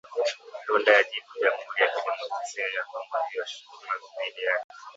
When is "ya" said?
1.83-1.87, 2.75-2.83, 3.39-3.45